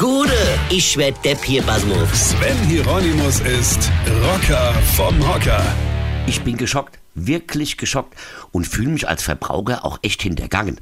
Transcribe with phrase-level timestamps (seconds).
[0.00, 0.32] Gude,
[0.70, 2.30] ich werd Depp hier, Basmus.
[2.30, 3.90] Sven Hieronymus ist
[4.24, 5.62] Rocker vom Hocker.
[6.26, 8.14] Ich bin geschockt, wirklich geschockt
[8.50, 10.80] und fühle mich als Verbraucher auch echt hintergangen.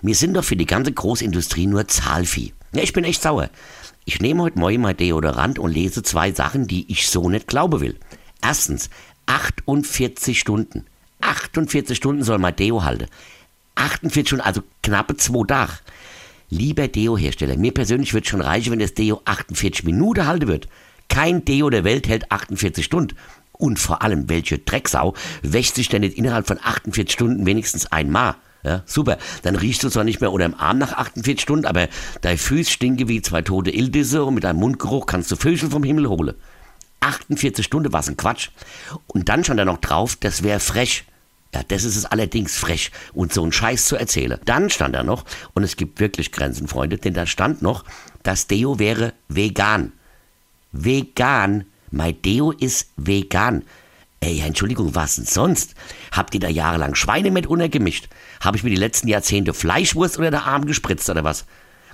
[0.00, 2.54] Wir sind doch für die ganze Großindustrie nur Zahlvieh.
[2.72, 3.50] Ja, ich bin echt sauer.
[4.06, 7.82] Ich nehme heute Morgen mein Deodorant und lese zwei Sachen, die ich so nicht glauben
[7.82, 7.98] will.
[8.40, 8.88] Erstens,
[9.26, 10.86] 48 Stunden.
[11.20, 13.08] 48 Stunden soll mein Deo halten.
[13.74, 15.72] 48 Stunden, also knappe zwei Tage.
[16.50, 20.68] Lieber Deo-Hersteller, mir persönlich wird schon reichen, wenn das Deo 48 Minuten halten wird.
[21.08, 23.16] Kein Deo der Welt hält 48 Stunden.
[23.52, 28.36] Und vor allem, welche Drecksau wäscht sich denn nicht innerhalb von 48 Stunden wenigstens einmal?
[28.64, 29.18] Ja, super.
[29.42, 31.88] Dann riechst du zwar nicht mehr unter dem Arm nach 48 Stunden, aber
[32.22, 35.84] dein Füß stinke wie zwei tote Ildisse und mit deinem Mundgeruch kannst du Vögel vom
[35.84, 36.34] Himmel holen.
[37.00, 38.50] 48 Stunden war's ein Quatsch.
[39.06, 41.04] Und dann stand da noch drauf, das wäre frech.
[41.54, 44.38] Ja, das ist es allerdings frech, und so einen Scheiß zu erzählen.
[44.44, 47.84] Dann stand da noch, und es gibt wirklich Grenzen, Freunde, denn da stand noch,
[48.22, 49.92] das Deo wäre vegan.
[50.72, 51.64] Vegan.
[51.90, 53.64] Mein Deo ist vegan.
[54.20, 55.74] Ey, Entschuldigung, was denn sonst?
[56.12, 58.08] Habt ihr da jahrelang Schweine mit untergemischt?
[58.40, 61.46] Habe ich mir die letzten Jahrzehnte Fleischwurst unter der Arm gespritzt oder was?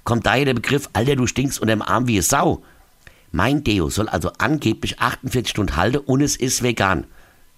[0.04, 2.62] Kommt daher der Begriff, Alter, du stinkst unter dem Arm wie eine Sau.
[3.30, 7.06] Mein Deo soll also angeblich 48 Stunden halten und es ist vegan.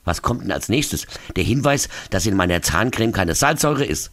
[0.07, 1.07] Was kommt denn als nächstes?
[1.37, 4.13] Der Hinweis, dass in meiner Zahncreme keine Salzsäure ist.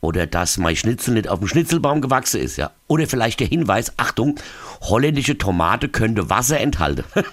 [0.00, 2.70] Oder dass mein Schnitzel nicht auf dem Schnitzelbaum gewachsen ist, ja.
[2.86, 4.38] Oder vielleicht der Hinweis, Achtung,
[4.82, 7.04] holländische Tomate könnte Wasser enthalten.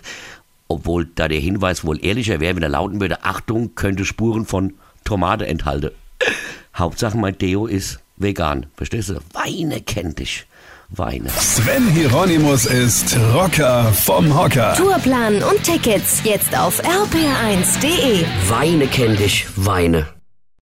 [0.68, 4.74] Obwohl da der Hinweis wohl ehrlicher wäre, wenn er lauten würde, Achtung, könnte Spuren von
[5.04, 5.92] Tomate enthalten.
[6.76, 8.66] Hauptsache mein Deo ist vegan.
[8.76, 9.20] Verstehst du?
[9.34, 10.46] Weine kennt dich.
[10.90, 11.30] Weine.
[11.30, 14.76] Sven Hieronymus ist Rocker vom Hocker.
[14.76, 18.24] Tourplan und Tickets jetzt auf rpr1.de.
[18.50, 19.48] Weine kennt dich.
[19.56, 20.15] Weine.